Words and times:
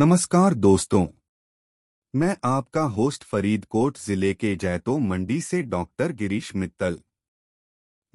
नमस्कार 0.00 0.54
दोस्तों। 0.54 1.06
मैं 2.14 2.36
आपका 2.44 2.82
होस्ट 2.82 3.24
फरीदकोट 3.24 3.98
ज़िले 3.98 4.34
के 4.34 4.56
जैतो 4.56 4.98
मंडी 4.98 5.40
से 5.40 5.62
डॉक्टर 5.62 6.12
गिरीश 6.12 6.56
मित्तल। 6.56 6.98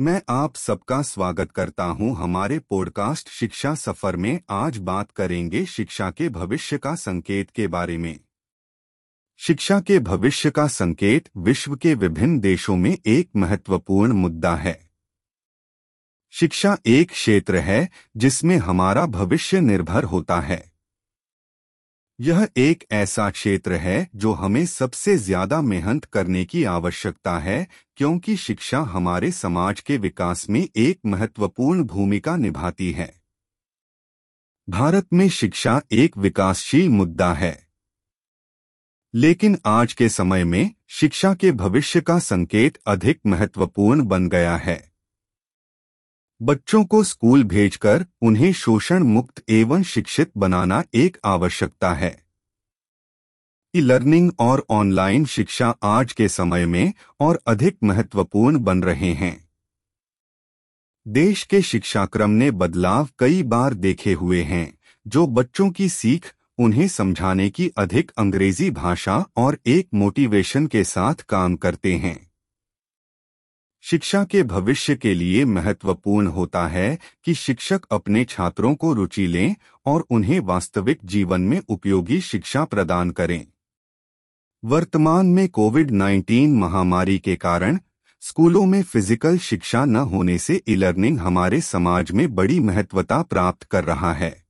मैं 0.02 0.22
आप 0.30 0.56
सबका 0.56 1.02
स्वागत 1.02 1.52
करता 1.52 1.84
हूँ 1.84 2.16
हमारे 2.16 2.60
पॉडकास्ट 2.60 3.30
शिक्षा 3.30 3.76
सफ़र 3.76 4.16
में। 4.16 4.42
आज 4.50 4.78
बात 4.78 5.12
करेंगे 5.12 5.66
शिक्षा 5.66 6.12
के 6.12 6.30
भविष्य 6.30 6.78
का 6.78 6.96
संकेत 6.96 7.52
के 7.52 7.68
बारे 7.68 7.98
में। 7.98 8.20
शिक्षा 9.38 9.80
के 9.80 10.00
भविष्य 10.00 10.52
का 10.52 10.68
संकेत 10.68 11.30
विश्व 11.38 11.76
के 11.76 11.94
विभिन्न 11.94 12.40
देशों 12.40 12.76
में 12.76 12.98
एक 13.06 13.30
महत्वपूर्ण 13.36 14.14
मुद्दा 14.14 14.56
है। 14.56 14.90
शिक्षा 16.32 16.78
एक 16.86 17.12
क्षेत्र 17.12 17.56
है 17.56 17.90
जिसमें 18.18 18.58
हमारा 18.58 19.06
भविष्य 19.06 19.60
निर्भर 19.60 20.04
होता 20.04 20.40
है। 20.40 20.75
यह 22.20 22.48
एक 22.58 22.84
ऐसा 22.92 23.30
क्षेत्र 23.30 23.74
है 23.74 24.10
जो 24.16 24.32
हमें 24.34 24.66
सबसे 24.66 25.18
ज़्यादा 25.18 25.62
मेहनत 25.62 26.06
करने 26.06 26.46
की 26.46 26.64
आवश्यकता 26.64 27.40
है, 27.40 27.68
क्योंकि 27.98 28.38
शिक्षा 28.38 28.80
हमारे 28.80 29.32
समाज 29.32 29.80
के 29.80 29.98
विकास 29.98 30.50
में 30.50 30.68
एक 30.76 31.00
महत्वपूर्ण 31.06 31.84
भूमिका 31.84 32.36
निभाती 32.36 32.92
है। 32.92 33.22
भारत 34.70 35.08
में 35.14 35.30
शिक्षा 35.30 35.82
एक 35.92 36.18
विकासशील 36.18 36.90
मुद्दा 36.90 37.34
है। 37.34 37.68
लेकिन 39.14 39.58
आज 39.66 39.94
के 39.94 40.10
समय 40.10 40.44
में 40.44 40.72
शिक्षा 40.90 41.34
के 41.34 41.52
भविष्य 41.52 42.02
का 42.02 42.20
संकेत 42.20 42.78
अधिक 42.88 43.20
महत्वपूर्ण 43.28 44.04
बन 44.04 44.30
गया 44.30 44.56
है। 44.58 44.95
बच्चों 46.42 46.86
को 46.86 47.04
स्कूल 47.04 47.44
भेजकर 47.44 48.06
उन्हें 48.22 48.54
शोषण 48.54 49.04
मुक्त 49.04 49.44
एवं 49.50 49.84
शिक्षित 49.84 50.32
बनाना 50.38 50.84
एक 50.94 51.18
आवश्यकता 51.26 51.94
है। 51.94 52.26
ई 53.76 53.82
लर्निंग 53.82 54.32
और 54.40 54.66
ऑनलाइन 54.70 55.26
शिक्षा 55.26 55.76
आज 55.84 56.14
के 56.14 56.28
समय 56.28 56.66
में 56.66 56.94
और 57.20 57.42
अधिक 57.48 57.78
महत्वपूर्ण 57.84 58.60
बन 58.60 58.84
रहे 58.84 59.14
हैं। 59.14 59.50
देश 61.08 61.44
के 61.44 61.62
शिक्षाक्रम 61.62 62.30
ने 62.30 62.52
बदलाव 62.52 63.10
कई 63.20 63.44
बार 63.44 63.74
देखे 63.74 64.14
हुए 64.14 64.44
हैं, 64.44 64.78
जो 65.08 65.28
बच्चों 65.28 65.70
की 65.70 65.90
सीख, 65.90 66.34
उन्हें 66.58 66.88
समझाने 66.88 67.50
की 67.50 67.70
अधिक 67.70 68.12
अंग्रेज़ी 68.18 68.72
भाषा 68.72 69.26
और 69.38 69.58
एक 69.66 69.88
मोटिवेशन 69.94 70.68
के 70.68 70.84
साथ 70.84 71.16
काम 71.16 71.56
करते 71.56 71.96
हैं। 71.96 72.25
शिक्षा 73.86 74.24
के 74.24 74.44
भविष्य 74.44 74.96
के 74.96 75.14
लिए 75.14 75.46
महत्वपूर्ण 75.46 76.28
होता 76.28 76.68
है 76.68 77.00
कि 77.24 77.34
शिक्षक 77.34 77.82
अपने 77.92 78.26
छात्रों 78.26 78.76
को 78.76 78.94
रुचि 78.94 79.28
लें 79.28 79.56
और 79.86 80.06
उन्हें 80.10 80.40
वास्तविक 80.40 81.00
जीवन 81.06 81.42
में 81.42 81.62
उपयोगी 81.70 82.22
शिक्षा 82.22 82.66
प्रदान 82.66 83.12
करें। 83.12 83.48
वर्तमान 84.66 85.26
में 85.26 85.50
कोविड 85.50 85.92
19 85.92 86.48
महामारी 86.48 87.20
के 87.20 87.36
कारण 87.36 87.80
स्कूलों 88.22 88.66
में 88.66 88.84
फ़िज़िकल 88.84 89.38
शिक्षा 89.38 89.86
न 89.86 89.96
होने 89.96 90.38
से 90.38 90.64
ई 90.70 90.76
लर्निंग 90.76 91.20
हमारे 91.20 91.62
समाज 91.62 92.12
में 92.12 92.36
बड़ी 92.36 92.60
महत्वता 92.60 93.22
प्राप्त 93.22 93.64
कर 93.64 93.84
रहा 93.84 94.14
है। 94.14 94.46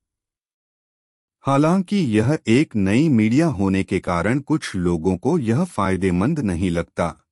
हालाँकि 1.44 1.96
यह 1.96 2.38
एक 2.48 2.76
नई 2.76 3.08
मीडिया 3.08 3.46
होने 3.46 3.82
के 3.82 3.98
कारण 3.98 4.38
कुछ 4.38 4.76
लोगों 4.76 5.16
को 5.16 5.38
यह 5.38 5.64
फ़ायदेमंद 5.64 6.40
नहीं 6.40 6.70
लगता। 6.70 7.25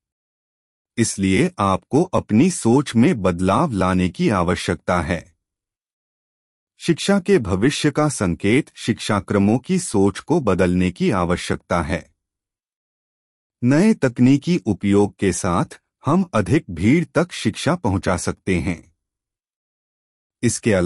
इसलिए 0.97 1.51
आपको 1.59 2.03
अपनी 2.03 2.51
सोच 2.51 2.95
में 2.95 3.21
बदलाव 3.21 3.71
लाने 3.71 4.09
की 4.09 4.29
आवश्यकता 4.29 5.01
है। 5.01 5.35
शिक्षा 6.77 7.19
के 7.19 7.39
भविष्य 7.39 7.91
का 7.91 8.09
संकेत 8.09 8.71
शिक्षाक्रमों 8.75 9.57
की 9.57 9.79
सोच 9.79 10.19
को 10.19 10.41
बदलने 10.41 10.91
की 10.91 11.11
आवश्यकता 11.11 11.81
है। 11.81 12.15
नए 13.63 13.93
तकनीकी 13.93 14.57
उपयोग 14.65 15.15
के 15.17 15.33
साथ 15.33 15.81
हम 16.05 16.29
अधिक 16.33 16.65
भीड़ 16.71 17.05
तक 17.05 17.31
शिक्षा 17.31 17.75
पहुँचा 17.75 18.17
सकते 18.17 18.59
हैं। 18.59 18.95
इसके 20.41 20.73
अलावा 20.73 20.83